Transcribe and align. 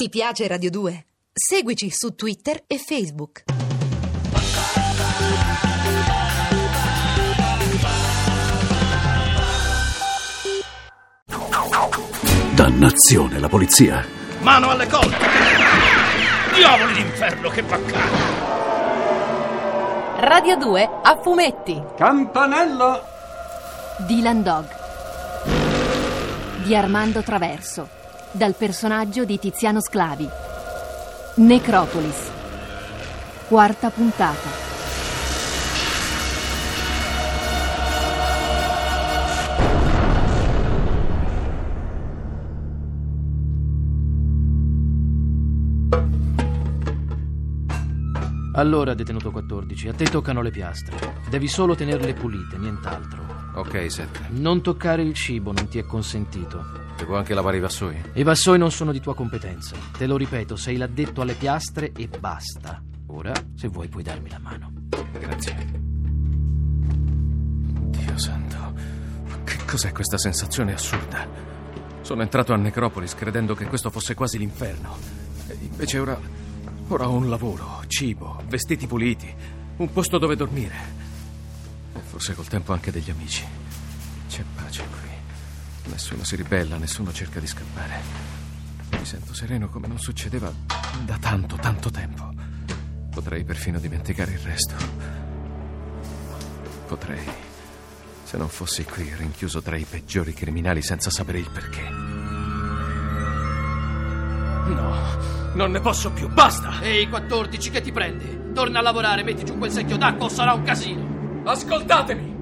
Ti 0.00 0.08
piace 0.10 0.46
Radio 0.46 0.70
2? 0.70 1.06
Seguici 1.32 1.90
su 1.90 2.14
Twitter 2.14 2.62
e 2.68 2.78
Facebook. 2.78 3.42
Dannazione, 12.54 13.40
la 13.40 13.48
polizia. 13.48 14.06
Mano 14.38 14.70
alle 14.70 14.86
colte! 14.86 15.26
Diavoli 16.54 16.92
d'inferno, 16.94 17.48
che 17.48 17.64
baccano! 17.64 18.16
Radio 20.20 20.56
2 20.58 20.90
a 21.02 21.20
fumetti. 21.20 21.82
Campanello! 21.96 23.02
Dylan 24.06 24.42
Dog 24.44 24.76
di 26.62 26.76
Armando 26.76 27.20
Traverso 27.22 27.97
dal 28.38 28.54
personaggio 28.54 29.24
di 29.24 29.36
Tiziano 29.38 29.82
Sclavi. 29.82 30.26
Necropolis. 31.34 32.30
Quarta 33.48 33.90
puntata. 33.90 34.66
Allora, 48.54 48.94
detenuto 48.94 49.30
14, 49.30 49.88
a 49.88 49.94
te 49.94 50.04
toccano 50.04 50.42
le 50.42 50.50
piastre. 50.50 50.96
Devi 51.28 51.48
solo 51.48 51.74
tenerle 51.74 52.14
pulite, 52.14 52.56
nient'altro. 52.56 53.24
Ok, 53.54 53.90
Seth. 53.90 54.28
Non 54.30 54.62
toccare 54.62 55.02
il 55.02 55.14
cibo, 55.14 55.52
non 55.52 55.66
ti 55.68 55.78
è 55.78 55.84
consentito. 55.84 56.87
Devo 56.98 57.16
anche 57.16 57.32
lavare 57.32 57.58
i 57.58 57.60
vassoi? 57.60 57.96
I 58.14 58.24
vassoi 58.24 58.58
non 58.58 58.72
sono 58.72 58.90
di 58.90 59.00
tua 59.00 59.14
competenza. 59.14 59.76
Te 59.96 60.06
lo 60.06 60.16
ripeto, 60.16 60.56
sei 60.56 60.76
l'addetto 60.76 61.20
alle 61.20 61.34
piastre 61.34 61.92
e 61.92 62.08
basta. 62.08 62.82
Ora, 63.06 63.32
se 63.54 63.68
vuoi, 63.68 63.86
puoi 63.86 64.02
darmi 64.02 64.28
la 64.28 64.40
mano. 64.40 64.72
Grazie. 65.12 65.54
Dio 67.90 68.18
santo. 68.18 68.74
Che 69.44 69.58
cos'è 69.64 69.92
questa 69.92 70.18
sensazione 70.18 70.72
assurda? 70.72 71.24
Sono 72.00 72.22
entrato 72.22 72.52
a 72.52 72.56
Necropolis 72.56 73.14
credendo 73.14 73.54
che 73.54 73.66
questo 73.66 73.90
fosse 73.90 74.14
quasi 74.14 74.36
l'inferno. 74.36 74.96
E 75.46 75.56
invece 75.60 75.98
ora. 76.00 76.18
Ora 76.88 77.08
ho 77.08 77.12
un 77.12 77.28
lavoro, 77.28 77.84
cibo, 77.86 78.42
vestiti 78.48 78.88
puliti, 78.88 79.32
un 79.76 79.92
posto 79.92 80.18
dove 80.18 80.34
dormire. 80.34 80.74
E 81.94 82.00
forse 82.00 82.34
col 82.34 82.48
tempo 82.48 82.72
anche 82.72 82.90
degli 82.90 83.10
amici. 83.10 83.57
Nessuno 85.98 86.22
si 86.22 86.36
ribella, 86.36 86.76
nessuno 86.76 87.12
cerca 87.12 87.40
di 87.40 87.48
scappare. 87.48 88.00
Mi 88.92 89.04
sento 89.04 89.34
sereno 89.34 89.68
come 89.68 89.88
non 89.88 89.98
succedeva 89.98 90.48
da 91.04 91.18
tanto, 91.18 91.56
tanto 91.56 91.90
tempo. 91.90 92.32
Potrei 93.10 93.42
perfino 93.42 93.80
dimenticare 93.80 94.30
il 94.30 94.38
resto. 94.38 94.76
Potrei. 96.86 97.26
Se 98.22 98.36
non 98.36 98.48
fossi 98.48 98.84
qui, 98.84 99.12
rinchiuso 99.12 99.60
tra 99.60 99.76
i 99.76 99.84
peggiori 99.90 100.32
criminali 100.32 100.82
senza 100.82 101.10
sapere 101.10 101.40
il 101.40 101.50
perché. 101.50 101.88
No. 104.68 105.52
Non 105.54 105.72
ne 105.72 105.80
posso 105.80 106.12
più, 106.12 106.28
basta! 106.28 106.80
Ehi, 106.80 107.08
14, 107.08 107.70
che 107.70 107.80
ti 107.80 107.90
prendi? 107.90 108.52
Torna 108.54 108.78
a 108.78 108.82
lavorare, 108.82 109.24
metti 109.24 109.44
giù 109.44 109.58
quel 109.58 109.72
secchio 109.72 109.96
d'acqua 109.96 110.26
o 110.26 110.28
sarà 110.28 110.52
un 110.52 110.62
casino. 110.62 111.42
Ascoltatemi! 111.44 112.36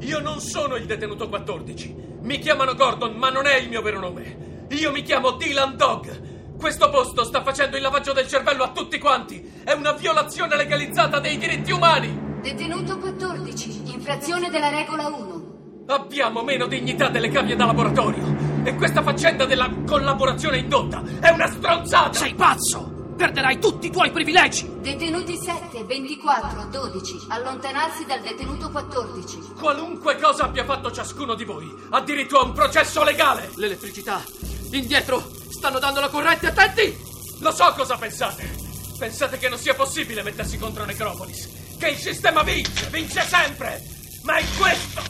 Io 0.00 0.18
non 0.18 0.40
sono 0.40 0.74
il 0.74 0.86
detenuto 0.86 1.28
14. 1.28 2.10
Mi 2.22 2.38
chiamano 2.38 2.74
Gordon, 2.74 3.14
ma 3.14 3.30
non 3.30 3.46
è 3.46 3.56
il 3.56 3.68
mio 3.68 3.82
vero 3.82 3.98
nome. 3.98 4.66
Io 4.68 4.92
mi 4.92 5.02
chiamo 5.02 5.32
Dylan 5.32 5.76
Dog. 5.76 6.56
Questo 6.56 6.88
posto 6.88 7.24
sta 7.24 7.42
facendo 7.42 7.76
il 7.76 7.82
lavaggio 7.82 8.12
del 8.12 8.28
cervello 8.28 8.62
a 8.62 8.70
tutti 8.70 8.98
quanti. 9.00 9.62
È 9.64 9.72
una 9.72 9.90
violazione 9.92 10.54
legalizzata 10.56 11.18
dei 11.18 11.36
diritti 11.36 11.72
umani. 11.72 12.16
Detenuto 12.40 12.98
14, 12.98 13.90
infrazione 13.92 14.50
della 14.50 14.70
regola 14.70 15.08
1. 15.08 15.84
Abbiamo 15.86 16.42
meno 16.44 16.66
dignità 16.66 17.08
delle 17.08 17.28
cavie 17.28 17.56
da 17.56 17.64
laboratorio. 17.64 18.36
E 18.62 18.76
questa 18.76 19.02
faccenda 19.02 19.44
della 19.44 19.68
collaborazione 19.84 20.58
indotta 20.58 21.02
è 21.18 21.30
una 21.30 21.48
stronzata! 21.48 22.12
Sei 22.12 22.34
pazzo! 22.34 23.01
Perderai 23.22 23.60
tutti 23.60 23.86
i 23.86 23.90
tuoi 23.92 24.10
privilegi! 24.10 24.68
Detenuti 24.80 25.36
7, 25.36 25.84
24, 25.84 26.64
12. 26.72 27.26
Allontanarsi 27.28 28.04
dal 28.04 28.20
detenuto 28.20 28.68
14. 28.68 29.52
Qualunque 29.60 30.18
cosa 30.18 30.42
abbia 30.42 30.64
fatto 30.64 30.90
ciascuno 30.90 31.36
di 31.36 31.44
voi, 31.44 31.72
ha 31.90 32.00
diritto 32.00 32.40
a 32.40 32.42
un 32.42 32.52
processo 32.52 33.04
legale! 33.04 33.52
L'elettricità! 33.54 34.24
Indietro! 34.72 35.24
Stanno 35.50 35.78
dando 35.78 36.00
la 36.00 36.08
corrente, 36.08 36.48
attenti! 36.48 36.98
Lo 37.38 37.52
so 37.52 37.72
cosa 37.76 37.96
pensate! 37.96 38.56
Pensate 38.98 39.38
che 39.38 39.48
non 39.48 39.58
sia 39.58 39.74
possibile 39.74 40.24
mettersi 40.24 40.58
contro 40.58 40.84
Necropolis! 40.84 41.76
Che 41.78 41.90
il 41.90 41.98
sistema 41.98 42.42
vince! 42.42 42.88
Vince 42.90 43.22
sempre! 43.22 43.84
Ma 44.24 44.34
è 44.34 44.44
questo 44.58 45.00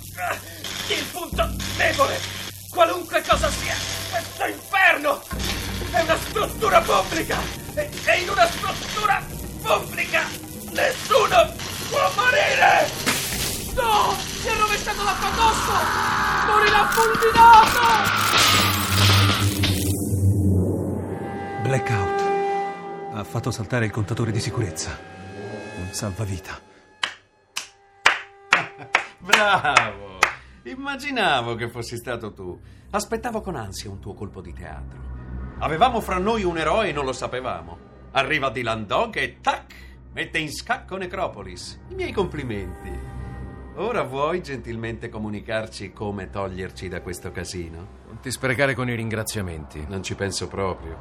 il 0.88 1.04
punto 1.10 1.48
debole! 1.78 2.20
Qualunque 2.68 3.22
cosa 3.26 3.48
sia, 3.48 3.74
questo 4.10 4.44
inferno 4.44 5.22
è 5.92 6.00
una 6.02 6.18
struttura 6.18 6.82
pubblica! 6.82 7.61
Fulminato! 16.92 17.80
Blackout. 21.62 22.20
Ha 23.14 23.24
fatto 23.24 23.50
saltare 23.50 23.86
il 23.86 23.90
contatore 23.90 24.30
di 24.30 24.40
sicurezza. 24.40 24.98
Un 25.78 25.88
salvavita. 25.90 26.60
Bravo! 29.18 30.18
Immaginavo 30.64 31.54
che 31.54 31.68
fossi 31.68 31.96
stato 31.96 32.32
tu. 32.32 32.58
Aspettavo 32.90 33.40
con 33.40 33.56
ansia 33.56 33.90
un 33.90 33.98
tuo 33.98 34.14
colpo 34.14 34.40
di 34.40 34.52
teatro. 34.52 35.00
Avevamo 35.58 36.00
fra 36.00 36.18
noi 36.18 36.44
un 36.44 36.58
eroe 36.58 36.88
e 36.88 36.92
non 36.92 37.04
lo 37.04 37.12
sapevamo. 37.12 37.90
Arriva 38.12 38.50
Dylan 38.50 38.86
Dog 38.86 39.16
e 39.16 39.38
tac! 39.40 39.74
Mette 40.12 40.38
in 40.38 40.52
scacco 40.52 40.96
Necropolis. 40.96 41.80
I 41.88 41.94
miei 41.94 42.12
complimenti. 42.12 43.21
Ora 43.76 44.02
vuoi 44.02 44.42
gentilmente 44.42 45.08
comunicarci 45.08 45.94
come 45.94 46.28
toglierci 46.28 46.88
da 46.88 47.00
questo 47.00 47.32
casino? 47.32 47.86
Non 48.06 48.20
ti 48.20 48.30
sprecare 48.30 48.74
con 48.74 48.90
i 48.90 48.94
ringraziamenti. 48.94 49.86
Non 49.88 50.02
ci 50.02 50.14
penso 50.14 50.46
proprio. 50.46 50.98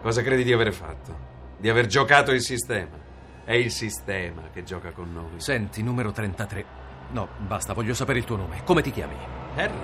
Cosa 0.00 0.22
credi 0.22 0.42
di 0.42 0.52
aver 0.52 0.72
fatto? 0.72 1.14
Di 1.58 1.68
aver 1.68 1.84
giocato 1.84 2.32
il 2.32 2.40
sistema. 2.40 2.96
È 3.44 3.52
il 3.52 3.70
sistema 3.70 4.48
che 4.50 4.62
gioca 4.62 4.92
con 4.92 5.12
noi. 5.12 5.40
Senti, 5.40 5.82
numero 5.82 6.10
33. 6.10 6.64
No, 7.10 7.28
basta, 7.36 7.74
voglio 7.74 7.92
sapere 7.92 8.20
il 8.20 8.24
tuo 8.24 8.36
nome. 8.36 8.62
Come 8.64 8.80
ti 8.80 8.92
chiami? 8.92 9.14
Harry. 9.54 9.74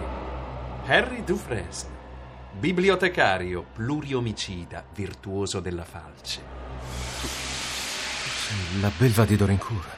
Harry 0.87 1.25
Dufresne. 1.25 2.01
Bibliotecario, 2.59 3.63
pluriomicida, 3.75 4.83
virtuoso 4.95 5.61
della 5.61 5.85
falce. 5.85 6.41
Sei 7.21 8.81
la 8.81 8.91
belva 8.97 9.27
di 9.27 9.37
Dorincourt. 9.37 9.97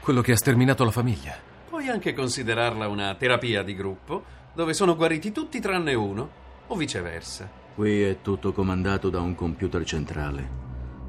Quello 0.00 0.22
che 0.22 0.32
ha 0.32 0.36
sterminato 0.36 0.82
la 0.82 0.90
famiglia. 0.90 1.52
Puoi 1.84 1.96
anche 1.96 2.14
considerarla 2.14 2.88
una 2.88 3.14
terapia 3.14 3.62
di 3.62 3.74
gruppo, 3.74 4.24
dove 4.54 4.72
sono 4.72 4.96
guariti 4.96 5.32
tutti 5.32 5.60
tranne 5.60 5.92
uno, 5.92 6.30
o 6.68 6.76
viceversa. 6.76 7.46
Qui 7.74 8.00
è 8.00 8.22
tutto 8.22 8.54
comandato 8.54 9.10
da 9.10 9.20
un 9.20 9.34
computer 9.34 9.84
centrale. 9.84 10.48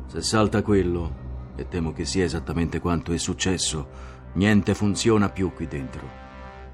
Se 0.08 0.22
salta 0.22 0.62
quello, 0.64 1.54
e 1.56 1.70
temo 1.70 1.94
che 1.94 2.04
sia 2.04 2.26
esattamente 2.26 2.82
quanto 2.82 3.14
è 3.14 3.18
successo, 3.18 3.88
Niente 4.34 4.74
funziona 4.74 5.30
più 5.30 5.54
qui 5.54 5.66
dentro, 5.66 6.10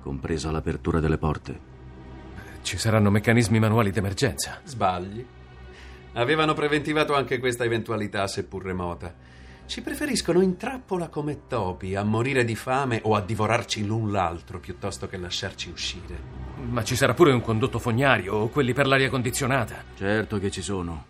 compresa 0.01 0.50
l'apertura 0.50 1.00
delle 1.00 1.19
porte. 1.19 1.59
Ci 2.63 2.79
saranno 2.79 3.12
meccanismi 3.12 3.59
manuali 3.59 3.91
d'emergenza. 3.91 4.62
Sbagli. 4.63 5.23
Avevano 6.13 6.56
preventivato 6.56 7.13
anche 7.13 7.38
questa 7.38 7.66
eventualità, 7.66 8.25
seppur 8.25 8.63
remota. 8.63 9.13
Ci 9.71 9.81
preferiscono 9.81 10.41
in 10.41 10.57
trappola 10.57 11.07
come 11.07 11.47
topi, 11.47 11.95
a 11.95 12.03
morire 12.03 12.44
di 12.44 12.57
fame 12.57 13.00
o 13.06 13.15
a 13.15 13.21
divorarci 13.21 13.85
l'un 13.85 14.12
l'altro 14.12 14.59
piuttosto 14.59 15.07
che 15.07 15.15
lasciarci 15.15 15.69
uscire. 15.69 16.19
Ma 16.69 16.83
ci 16.83 16.97
sarà 16.97 17.13
pure 17.13 17.31
un 17.31 17.39
condotto 17.39 17.79
fognario 17.79 18.33
o 18.33 18.50
quelli 18.50 18.73
per 18.73 18.85
l'aria 18.85 19.09
condizionata. 19.09 19.81
Certo 19.95 20.39
che 20.39 20.51
ci 20.51 20.62
sono, 20.62 21.06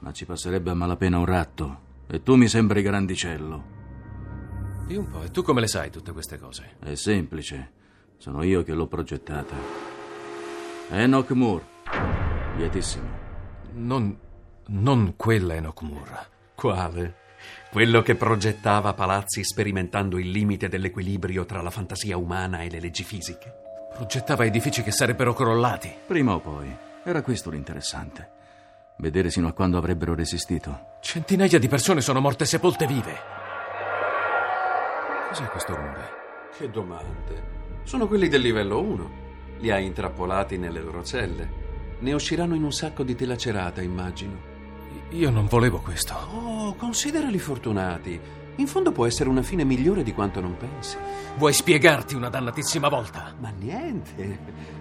ma 0.00 0.12
ci 0.12 0.26
passerebbe 0.26 0.68
a 0.70 0.74
malapena 0.74 1.16
un 1.16 1.24
ratto. 1.24 1.80
E 2.06 2.22
tu 2.22 2.34
mi 2.34 2.46
sembri 2.46 2.82
grandicello. 2.82 3.64
Di 4.86 4.96
un 4.96 5.08
po', 5.08 5.22
e 5.22 5.30
tu 5.30 5.40
come 5.40 5.62
le 5.62 5.66
sai 5.66 5.88
tutte 5.88 6.12
queste 6.12 6.38
cose? 6.38 6.76
È 6.80 6.94
semplice, 6.96 7.72
sono 8.18 8.42
io 8.42 8.62
che 8.64 8.74
l'ho 8.74 8.86
progettata. 8.86 9.56
Enoch 10.90 11.30
Moore, 11.30 11.64
lietissimo. 12.58 13.08
Non. 13.72 14.14
non 14.66 15.14
quella 15.16 15.54
Enoch 15.54 15.80
Moore. 15.80 16.32
Quale? 16.54 17.22
Quello 17.70 18.02
che 18.02 18.14
progettava 18.14 18.94
palazzi 18.94 19.42
sperimentando 19.42 20.18
il 20.18 20.30
limite 20.30 20.68
dell'equilibrio 20.68 21.44
tra 21.44 21.60
la 21.60 21.70
fantasia 21.70 22.16
umana 22.16 22.60
e 22.60 22.70
le 22.70 22.80
leggi 22.80 23.02
fisiche? 23.02 23.52
Progettava 23.92 24.44
edifici 24.44 24.82
che 24.82 24.90
sarebbero 24.90 25.34
crollati. 25.34 25.92
Prima 26.06 26.34
o 26.34 26.40
poi. 26.40 26.74
Era 27.04 27.22
questo 27.22 27.50
l'interessante. 27.50 28.30
Vedere 28.98 29.30
sino 29.30 29.48
a 29.48 29.52
quando 29.52 29.76
avrebbero 29.76 30.14
resistito. 30.14 30.98
Centinaia 31.00 31.58
di 31.58 31.68
persone 31.68 32.00
sono 32.00 32.20
morte 32.20 32.44
sepolte 32.44 32.86
vive. 32.86 33.20
Cos'è 35.28 35.46
questo 35.46 35.74
rumore? 35.74 36.08
Che 36.56 36.70
domande. 36.70 37.42
Sono 37.82 38.06
quelli 38.06 38.28
del 38.28 38.40
livello 38.40 38.80
1. 38.80 39.10
Li 39.58 39.70
hai 39.70 39.84
intrappolati 39.84 40.56
nelle 40.58 40.80
loro 40.80 41.02
celle. 41.02 41.62
Ne 41.98 42.12
usciranno 42.12 42.54
in 42.54 42.62
un 42.62 42.72
sacco 42.72 43.02
di 43.02 43.16
tela 43.16 43.36
cerata, 43.36 43.82
immagino. 43.82 44.53
Io 45.14 45.30
non 45.30 45.46
volevo 45.46 45.78
questo. 45.78 46.12
Oh, 46.32 46.74
considerali 46.74 47.38
fortunati. 47.38 48.20
In 48.56 48.66
fondo 48.66 48.90
può 48.90 49.06
essere 49.06 49.28
una 49.28 49.42
fine 49.42 49.62
migliore 49.62 50.02
di 50.02 50.12
quanto 50.12 50.40
non 50.40 50.56
pensi. 50.56 50.96
Vuoi 51.36 51.52
spiegarti 51.52 52.16
una 52.16 52.28
dannatissima 52.28 52.88
volta? 52.88 53.32
Ma 53.38 53.50
niente. 53.56 54.38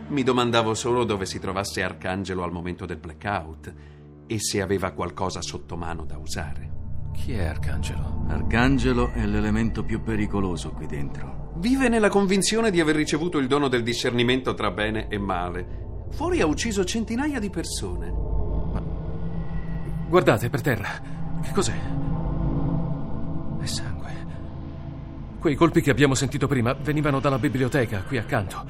Mi 0.07 0.23
domandavo 0.23 0.73
solo 0.73 1.03
dove 1.03 1.27
si 1.27 1.39
trovasse 1.39 1.83
Arcangelo 1.83 2.43
al 2.43 2.51
momento 2.51 2.87
del 2.87 2.97
blackout 2.97 3.73
e 4.25 4.39
se 4.39 4.59
aveva 4.59 4.89
qualcosa 4.91 5.39
sotto 5.43 5.77
mano 5.77 6.03
da 6.03 6.17
usare. 6.17 6.71
Chi 7.13 7.33
è 7.33 7.43
Arcangelo? 7.43 8.25
Arcangelo 8.27 9.11
è 9.11 9.23
l'elemento 9.27 9.83
più 9.83 10.01
pericoloso 10.01 10.71
qui 10.71 10.87
dentro. 10.87 11.51
Vive 11.57 11.89
nella 11.89 12.09
convinzione 12.09 12.71
di 12.71 12.79
aver 12.79 12.95
ricevuto 12.95 13.37
il 13.37 13.45
dono 13.45 13.67
del 13.67 13.83
discernimento 13.83 14.55
tra 14.55 14.71
bene 14.71 15.07
e 15.09 15.19
male. 15.19 16.07
Fuori 16.09 16.41
ha 16.41 16.47
ucciso 16.47 16.83
centinaia 16.83 17.39
di 17.39 17.51
persone. 17.51 18.32
Guardate 20.07 20.49
per 20.49 20.61
terra. 20.61 20.89
Che 21.41 21.51
cos'è? 21.51 21.75
È 23.59 23.65
sangue. 23.65 24.11
Quei 25.39 25.55
colpi 25.55 25.81
che 25.81 25.91
abbiamo 25.91 26.15
sentito 26.15 26.47
prima 26.47 26.73
venivano 26.73 27.19
dalla 27.19 27.39
biblioteca 27.39 28.03
qui 28.03 28.17
accanto. 28.17 28.65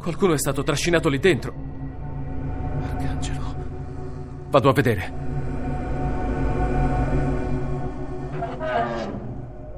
Qualcuno 0.00 0.32
è 0.32 0.38
stato 0.38 0.62
trascinato 0.62 1.08
lì 1.08 1.18
dentro. 1.18 1.54
Arcangelo. 2.82 3.54
Vado 4.48 4.68
a 4.68 4.72
vedere. 4.72 5.12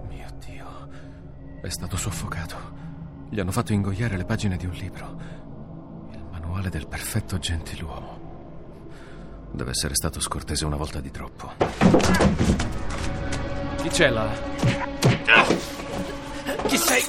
Mio 0.09 0.29
Dio. 0.44 0.88
È 1.61 1.69
stato 1.69 1.97
soffocato. 1.97 2.56
Gli 3.29 3.41
hanno 3.41 3.53
fatto 3.53 3.73
ingoiare 3.73 4.17
le 4.17 4.25
pagine 4.25 4.56
di 4.56 4.67
un 4.67 4.73
libro. 4.73 5.20
Il 6.12 6.25
manuale 6.31 6.70
del 6.70 6.87
perfetto 6.87 7.38
gentiluomo. 7.38 8.22
Deve 9.54 9.70
essere 9.70 9.94
stato 9.94 10.19
scortese 10.19 10.64
una 10.64 10.76
volta 10.76 10.99
di 11.00 11.10
troppo. 11.10 11.52
Chi 13.82 13.88
c'è 13.88 14.08
là? 14.08 14.28
Chi 16.66 16.76
sei? 16.78 17.04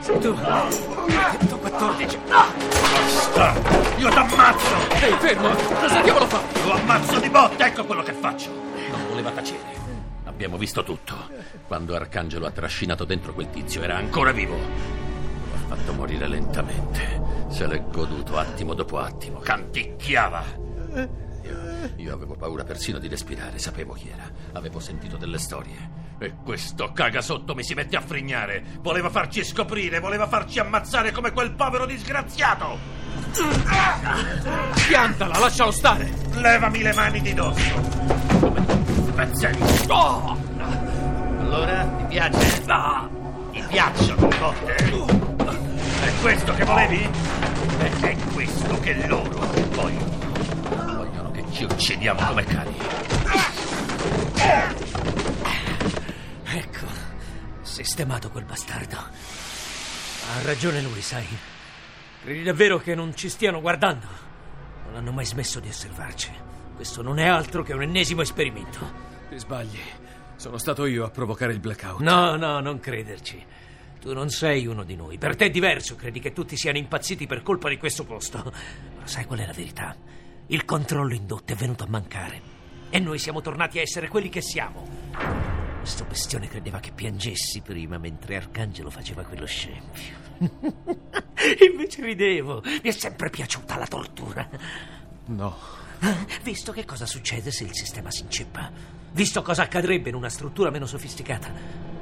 Sei 0.00 0.18
tu? 0.20 0.36
114. 0.36 2.18
Basta! 2.28 3.54
Io 3.96 4.08
t'ammazzo! 4.10 4.74
Ehi, 5.02 5.12
fermo! 5.18 5.48
Cosa 5.80 6.00
diavolo 6.02 6.26
fa? 6.26 6.40
Lo 6.64 6.72
ammazzo 6.72 7.18
di 7.18 7.28
botte, 7.30 7.64
ecco 7.64 7.84
quello 7.84 8.02
che 8.02 8.12
faccio! 8.12 8.50
Non 8.90 9.06
voleva 9.08 9.30
tacere. 9.30 9.76
Abbiamo 10.24 10.58
visto 10.58 10.84
tutto. 10.84 11.14
Quando 11.66 11.96
Arcangelo 11.96 12.46
ha 12.46 12.50
trascinato 12.50 13.04
dentro 13.04 13.32
quel 13.32 13.48
tizio 13.50 13.82
era 13.82 13.96
ancora 13.96 14.32
vivo. 14.32 14.54
Lo 14.54 15.54
ha 15.54 15.76
fatto 15.76 15.92
morire 15.94 16.28
lentamente. 16.28 17.27
Se 17.48 17.66
l'è 17.66 17.82
goduto 17.90 18.36
attimo 18.38 18.74
dopo 18.74 18.98
attimo. 18.98 19.40
Canticchiava. 19.40 20.44
Io, 20.94 21.90
io 21.96 22.14
avevo 22.14 22.34
paura 22.36 22.64
persino 22.64 22.98
di 22.98 23.08
respirare, 23.08 23.58
sapevo 23.58 23.94
chi 23.94 24.08
era. 24.08 24.30
Avevo 24.52 24.80
sentito 24.80 25.16
delle 25.16 25.38
storie. 25.38 26.06
E 26.18 26.34
questo 26.44 26.92
caga 26.92 27.20
sotto 27.20 27.54
mi 27.54 27.62
si 27.62 27.74
mette 27.74 27.96
a 27.96 28.00
frignare. 28.00 28.64
Voleva 28.80 29.08
farci 29.08 29.44
scoprire, 29.44 30.00
voleva 30.00 30.26
farci 30.26 30.58
ammazzare 30.58 31.12
come 31.12 31.32
quel 31.32 31.52
povero 31.52 31.86
disgraziato. 31.86 32.76
Piantala, 34.88 35.38
lascialo 35.38 35.70
stare. 35.70 36.12
Levami 36.34 36.82
le 36.82 36.92
mani 36.92 37.20
di 37.20 37.34
dosso. 37.34 37.80
Come 38.40 38.60
pezzenti. 39.14 39.90
Oh! 39.90 40.36
Allora, 41.38 41.84
ti 41.84 42.04
piace? 42.08 42.62
No! 42.66 43.50
Ti 43.52 43.64
piacciono 43.68 44.28
le 44.28 44.36
botte? 44.38 44.74
È 44.74 46.20
questo 46.20 46.54
che 46.54 46.64
volevi? 46.64 47.08
Ed 47.80 48.04
è 48.04 48.16
questo 48.32 48.78
che 48.80 49.06
loro 49.06 49.38
vogliono. 49.70 50.16
Vogliono 50.96 51.30
che 51.30 51.44
ci 51.52 51.64
uccidiamo 51.64 52.26
come 52.26 52.44
cani. 52.44 52.76
Ecco, 56.44 56.86
sistemato 57.62 58.30
quel 58.30 58.44
bastardo. 58.44 58.96
Ha 58.96 60.42
ragione 60.42 60.80
lui, 60.82 61.00
sai. 61.00 61.26
Credi 62.22 62.42
davvero 62.42 62.78
che 62.78 62.94
non 62.94 63.14
ci 63.14 63.28
stiano 63.28 63.60
guardando? 63.60 64.06
Non 64.86 64.96
hanno 64.96 65.12
mai 65.12 65.24
smesso 65.24 65.60
di 65.60 65.68
osservarci. 65.68 66.30
Questo 66.74 67.02
non 67.02 67.18
è 67.18 67.26
altro 67.26 67.62
che 67.62 67.72
un 67.72 67.82
ennesimo 67.82 68.22
esperimento. 68.22 68.78
Ti 69.28 69.38
sbagli. 69.38 69.80
Sono 70.36 70.58
stato 70.58 70.86
io 70.86 71.04
a 71.04 71.10
provocare 71.10 71.52
il 71.52 71.58
blackout. 71.58 72.00
No, 72.00 72.36
no, 72.36 72.60
non 72.60 72.78
crederci. 72.80 73.44
Tu 74.00 74.12
non 74.12 74.30
sei 74.30 74.66
uno 74.66 74.84
di 74.84 74.94
noi. 74.94 75.18
Per 75.18 75.34
te 75.34 75.46
è 75.46 75.50
diverso. 75.50 75.96
Credi 75.96 76.20
che 76.20 76.32
tutti 76.32 76.56
siano 76.56 76.78
impazziti 76.78 77.26
per 77.26 77.42
colpa 77.42 77.68
di 77.68 77.76
questo 77.76 78.04
posto. 78.04 78.52
Ma 78.98 79.06
sai 79.06 79.24
qual 79.24 79.40
è 79.40 79.46
la 79.46 79.52
verità? 79.52 79.96
Il 80.46 80.64
controllo 80.64 81.14
indotto 81.14 81.52
è 81.52 81.56
venuto 81.56 81.84
a 81.84 81.88
mancare. 81.88 82.40
E 82.90 82.98
noi 83.00 83.18
siamo 83.18 83.40
tornati 83.40 83.78
a 83.78 83.82
essere 83.82 84.08
quelli 84.08 84.28
che 84.28 84.40
siamo. 84.40 84.86
Questo 85.80 86.04
bestione 86.04 86.48
credeva 86.48 86.80
che 86.80 86.92
piangessi 86.92 87.60
prima 87.60 87.98
mentre 87.98 88.36
Arcangelo 88.36 88.90
faceva 88.90 89.22
quello 89.24 89.46
scempio. 89.46 90.16
Invece 91.70 92.02
ridevo. 92.04 92.62
Mi 92.64 92.80
è 92.82 92.90
sempre 92.90 93.30
piaciuta 93.30 93.76
la 93.76 93.86
tortura. 93.86 94.48
No. 95.26 95.56
Visto 96.42 96.72
che 96.72 96.84
cosa 96.84 97.06
succede 97.06 97.50
se 97.50 97.64
il 97.64 97.74
sistema 97.74 98.10
si 98.10 98.22
inceppa? 98.22 98.70
Visto 99.12 99.42
cosa 99.42 99.62
accadrebbe 99.62 100.10
in 100.10 100.14
una 100.14 100.28
struttura 100.28 100.70
meno 100.70 100.86
sofisticata? 100.86 101.97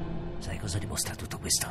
Sai 0.47 0.61
cosa 0.61 0.79
dimostra 0.79 1.17
tutto 1.17 1.39
questo? 1.39 1.67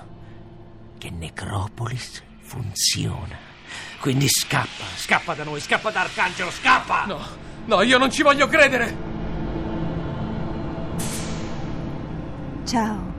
Che 0.98 1.10
Necropolis 1.10 2.22
funziona. 2.42 3.38
Quindi 4.02 4.28
scappa, 4.28 4.84
scappa 4.98 5.34
da 5.34 5.46
noi, 5.46 5.62
scappa 5.62 5.92
da 5.92 6.02
Arcangelo, 6.02 6.52
scappa! 6.52 7.06
No, 7.06 7.26
no, 7.68 7.82
io 7.84 7.98
non 7.98 8.12
ci 8.12 8.22
voglio 8.22 8.50
credere! 8.50 8.98
Ciao, 12.66 13.14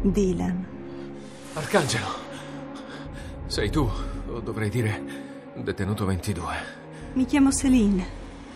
Dylan. 0.00 0.66
Arcangelo, 1.52 2.08
sei 3.48 3.68
tu, 3.68 3.86
o 4.28 4.40
dovrei 4.40 4.70
dire 4.70 5.02
detenuto 5.56 6.06
22. 6.06 6.54
Mi 7.12 7.26
chiamo 7.26 7.52
Celine. 7.52 8.08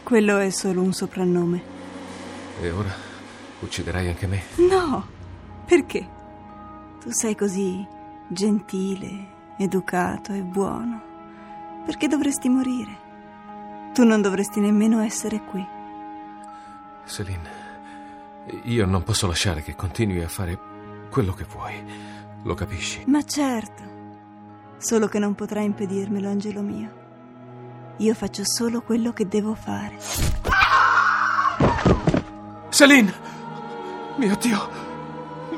Quello 0.03 0.38
è 0.38 0.49
solo 0.49 0.81
un 0.81 0.94
soprannome. 0.94 1.62
E 2.62 2.70
ora 2.70 2.94
ucciderai 3.60 4.08
anche 4.08 4.27
me? 4.27 4.43
No, 4.56 5.14
perché? 5.65 6.06
Tu 7.01 7.11
sei 7.11 7.35
così 7.35 7.87
gentile, 8.29 9.55
educato 9.56 10.33
e 10.33 10.43
buono. 10.43 11.13
Perché 11.85 12.09
dovresti 12.09 12.49
morire? 12.49 13.03
Tu 13.93 14.05
non 14.05 14.23
dovresti 14.23 14.61
nemmeno 14.61 15.01
essere 15.01 15.43
qui. 15.44 15.65
Celine, 17.06 17.51
io 18.65 18.87
non 18.87 19.03
posso 19.03 19.27
lasciare 19.27 19.63
che 19.63 19.75
continui 19.75 20.23
a 20.23 20.29
fare 20.29 20.59
quello 21.11 21.33
che 21.33 21.44
vuoi. 21.44 21.83
Lo 22.43 22.55
capisci? 22.55 23.05
Ma 23.06 23.23
certo. 23.23 23.83
Solo 24.79 25.06
che 25.06 25.19
non 25.19 25.35
potrai 25.35 25.65
impedirmelo, 25.65 26.29
angelo 26.29 26.61
mio. 26.63 27.03
Io 27.99 28.15
faccio 28.15 28.43
solo 28.44 28.83
quello 28.83 29.13
che 29.13 29.29
devo 29.29 29.55
fare. 29.55 29.99
Celine! 32.71 33.15
Mio 34.17 34.37
Dio! 34.37 34.83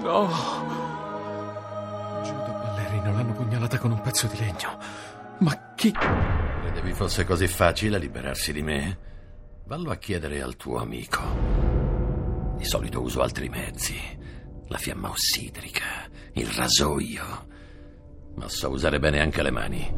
No! 0.07 0.29
Giuda 2.23 2.53
Ballerino 2.63 3.13
l'hanno 3.13 3.33
pugnalata 3.33 3.77
con 3.79 3.91
un 3.91 4.01
pezzo 4.01 4.29
di 4.29 4.39
legno. 4.39 4.79
Ma 5.39 5.73
chi? 5.75 5.91
Credevi 5.91 6.93
fosse 6.93 7.25
così 7.25 7.49
facile 7.49 7.99
liberarsi 7.99 8.53
di 8.53 8.63
me? 8.63 8.99
Vallo 9.65 9.91
a 9.91 9.97
chiedere 9.97 10.41
al 10.41 10.55
tuo 10.55 10.79
amico. 10.79 11.21
Di 12.57 12.65
solito 12.65 13.01
uso 13.01 13.21
altri 13.21 13.49
mezzi. 13.49 13.97
La 14.69 14.79
fiamma 14.79 15.11
ossidrica, 15.11 16.09
il 16.35 16.47
rasoio. 16.51 17.47
Ma 18.37 18.49
so 18.49 18.69
usare 18.69 19.01
bene 19.01 19.21
anche 19.21 19.43
le 19.43 19.51
mani. 19.51 19.93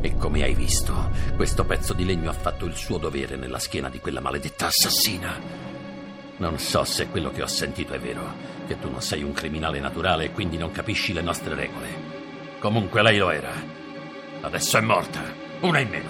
E 0.00 0.16
come 0.16 0.42
hai 0.42 0.54
visto, 0.54 1.08
questo 1.36 1.64
pezzo 1.64 1.92
di 1.92 2.04
legno 2.04 2.30
ha 2.30 2.34
fatto 2.34 2.64
il 2.64 2.74
suo 2.74 2.98
dovere 2.98 3.36
nella 3.36 3.60
schiena 3.60 3.88
di 3.88 4.00
quella 4.00 4.20
maledetta 4.20 4.66
assassina. 4.66 5.71
Non 6.42 6.58
so 6.58 6.82
se 6.82 7.06
quello 7.06 7.30
che 7.30 7.40
ho 7.40 7.46
sentito 7.46 7.94
è 7.94 8.00
vero, 8.00 8.34
che 8.66 8.76
tu 8.80 8.90
non 8.90 9.00
sei 9.00 9.22
un 9.22 9.32
criminale 9.32 9.78
naturale 9.78 10.24
e 10.24 10.32
quindi 10.32 10.56
non 10.56 10.72
capisci 10.72 11.12
le 11.12 11.20
nostre 11.20 11.54
regole. 11.54 11.86
Comunque 12.58 13.00
lei 13.00 13.16
lo 13.16 13.30
era. 13.30 13.52
Adesso 14.40 14.78
è 14.78 14.80
morta, 14.80 15.20
una 15.60 15.78
in 15.78 15.88
meno. 15.88 16.08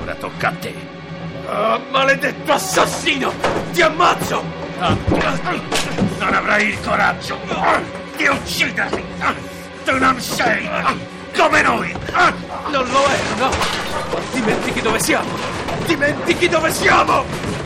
Ora 0.00 0.14
tocca 0.14 0.50
a 0.50 0.52
te. 0.52 0.72
Oh, 1.46 1.80
maledetto 1.90 2.52
assassino! 2.52 3.32
Ti 3.72 3.82
ammazzo! 3.82 4.40
Non 4.78 6.32
avrai 6.32 6.68
il 6.68 6.80
coraggio 6.80 7.40
di 8.16 8.24
uccidermi! 8.24 9.02
Tu 9.84 9.98
non 9.98 10.20
sei 10.20 10.68
come 11.36 11.62
noi! 11.62 11.92
Non 12.70 12.88
lo 12.88 13.04
è, 13.04 13.18
no! 13.36 13.50
Dimentichi 14.32 14.80
dove 14.80 15.00
siamo! 15.00 15.30
Dimentichi 15.86 16.48
dove 16.48 16.70
siamo! 16.70 17.57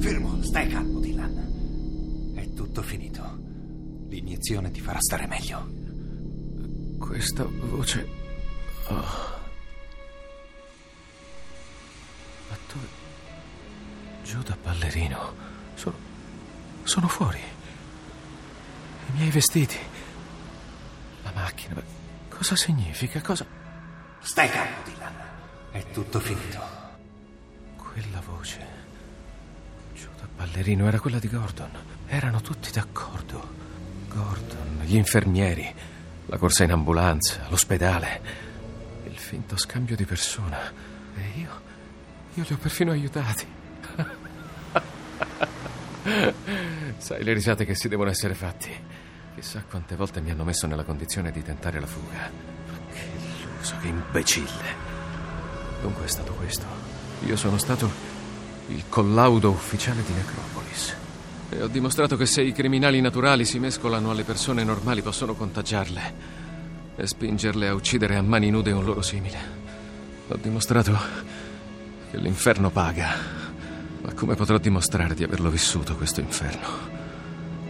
Fermo, 0.00 0.42
stai 0.42 0.68
calmo, 0.68 1.00
Dylan. 1.00 2.32
È 2.34 2.52
tutto 2.52 2.82
finito. 2.82 3.38
L'iniezione 4.08 4.70
ti 4.70 4.80
farà 4.80 5.00
stare 5.00 5.26
meglio. 5.26 5.66
Questa 6.98 7.44
voce. 7.44 8.06
Oh. 8.88 9.30
Ma 12.48 12.56
dove. 12.72 12.86
Giù 14.22 14.42
da 14.42 14.56
ballerino. 14.62 15.34
Sono. 15.74 15.96
Sono 16.82 17.08
fuori. 17.08 17.38
I 17.38 19.12
miei 19.12 19.30
vestiti. 19.30 19.78
La 21.22 21.32
macchina. 21.34 21.74
Ma 21.74 21.82
Cosa 22.28 22.54
significa? 22.56 23.20
Cosa. 23.22 23.46
Stai 24.20 24.50
calmo, 24.50 24.76
Dylan. 24.84 25.14
È 25.70 25.90
tutto 25.90 26.20
finito. 26.20 26.81
Quella 27.92 28.22
voce. 28.24 28.66
Giù 29.94 30.08
da 30.18 30.26
ballerino 30.34 30.88
era 30.88 30.98
quella 30.98 31.18
di 31.18 31.28
Gordon. 31.28 31.68
Erano 32.06 32.40
tutti 32.40 32.70
d'accordo. 32.70 33.60
Gordon, 34.08 34.80
gli 34.84 34.96
infermieri, 34.96 35.70
la 36.26 36.38
corsa 36.38 36.64
in 36.64 36.72
ambulanza, 36.72 37.44
l'ospedale, 37.48 38.20
il 39.04 39.18
finto 39.18 39.58
scambio 39.58 39.94
di 39.94 40.06
persona. 40.06 40.58
E 41.14 41.38
io. 41.38 41.60
Io 42.34 42.44
li 42.46 42.52
ho 42.54 42.56
perfino 42.56 42.92
aiutati. 42.92 43.46
Sai 46.96 47.22
le 47.22 47.32
risate 47.34 47.66
che 47.66 47.74
si 47.74 47.88
devono 47.88 48.08
essere 48.08 48.32
fatti. 48.32 48.70
Chissà 49.34 49.62
quante 49.68 49.96
volte 49.96 50.22
mi 50.22 50.30
hanno 50.30 50.44
messo 50.44 50.66
nella 50.66 50.84
condizione 50.84 51.30
di 51.30 51.42
tentare 51.42 51.78
la 51.78 51.86
fuga. 51.86 52.30
Ma 52.68 52.78
che 52.90 53.04
illuso, 53.18 53.76
che 53.82 53.88
imbecille. 53.88 54.74
Dunque 55.82 56.06
è 56.06 56.08
stato 56.08 56.32
questo. 56.32 56.91
Io 57.26 57.36
sono 57.36 57.58
stato 57.58 57.90
il 58.68 58.84
collaudo 58.88 59.50
ufficiale 59.50 60.02
di 60.04 60.12
Necropolis. 60.12 60.94
E 61.50 61.62
ho 61.62 61.68
dimostrato 61.68 62.16
che 62.16 62.26
se 62.26 62.42
i 62.42 62.52
criminali 62.52 63.00
naturali 63.00 63.44
si 63.44 63.58
mescolano 63.58 64.10
alle 64.10 64.24
persone 64.24 64.64
normali 64.64 65.02
possono 65.02 65.34
contagiarle 65.34 66.14
e 66.96 67.06
spingerle 67.06 67.68
a 67.68 67.74
uccidere 67.74 68.16
a 68.16 68.22
mani 68.22 68.50
nude 68.50 68.72
un 68.72 68.84
loro 68.84 69.02
simile. 69.02 69.38
Ho 70.28 70.36
dimostrato 70.36 70.98
che 72.10 72.16
l'inferno 72.16 72.70
paga. 72.70 73.40
Ma 74.02 74.12
come 74.14 74.34
potrò 74.34 74.58
dimostrare 74.58 75.14
di 75.14 75.22
averlo 75.22 75.50
vissuto 75.50 75.94
questo 75.94 76.20
inferno? 76.20 76.68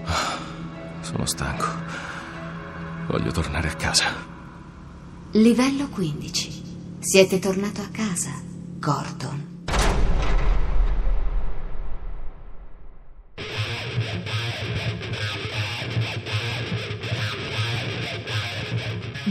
Ah, 0.04 0.38
sono 1.00 1.26
stanco. 1.26 1.66
Voglio 3.08 3.30
tornare 3.32 3.68
a 3.68 3.74
casa. 3.74 4.30
Livello 5.32 5.88
15. 5.88 6.62
Siete 7.00 7.38
tornato 7.38 7.80
a 7.80 7.88
casa, 7.90 8.30
Gordon. 8.82 9.50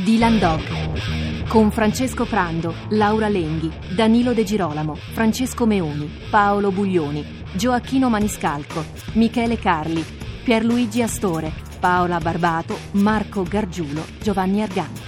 Dylan 0.05 0.39
Dog 0.39 1.49
con 1.49 1.69
Francesco 1.69 2.23
Prando, 2.23 2.73
Laura 2.91 3.27
Lenghi, 3.27 3.69
Danilo 3.93 4.31
De 4.31 4.45
Girolamo, 4.45 4.95
Francesco 4.95 5.65
Meoni, 5.65 6.09
Paolo 6.29 6.71
Buglioni, 6.71 7.43
Gioacchino 7.51 8.07
Maniscalco, 8.07 8.85
Michele 9.15 9.57
Carli, 9.57 10.01
Pierluigi 10.45 11.01
Astore, 11.01 11.51
Paola 11.77 12.19
Barbato, 12.19 12.77
Marco 12.91 13.43
Gargiulo, 13.43 14.01
Giovanni 14.21 14.61
Argante. 14.61 15.01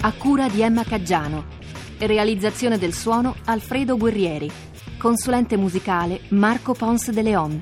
A 0.00 0.12
cura 0.14 0.48
di 0.48 0.62
Emma 0.62 0.82
Caggiano. 0.82 1.58
Realizzazione 2.06 2.78
del 2.78 2.94
suono 2.94 3.36
Alfredo 3.44 3.98
Guerrieri. 3.98 4.50
Consulente 4.96 5.58
musicale 5.58 6.22
Marco 6.28 6.72
Pons 6.72 7.10
de 7.10 7.20
Leon. 7.20 7.60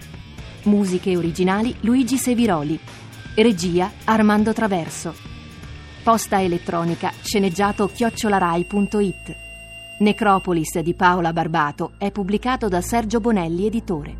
Musiche 0.64 1.16
originali 1.16 1.75
Luigi 1.80 2.16
Seviroli. 2.16 2.78
Regia 3.35 3.90
Armando 4.04 4.52
Traverso. 4.52 5.12
Posta 6.04 6.40
elettronica 6.40 7.12
sceneggiato 7.21 7.88
chiocciolarai.it. 7.88 9.37
Necropolis 9.99 10.78
di 10.78 10.95
Paola 10.95 11.33
Barbato 11.33 11.95
è 11.99 12.12
pubblicato 12.12 12.68
da 12.68 12.80
Sergio 12.80 13.18
Bonelli, 13.18 13.66
editore. 13.66 14.16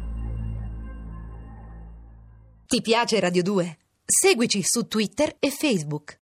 Ti 2.67 2.81
piace 2.81 3.21
Radio 3.21 3.45
2? 3.45 3.79
Seguici 4.05 4.63
su 4.65 4.89
Twitter 4.89 5.37
e 5.39 5.51
Facebook. 5.51 6.17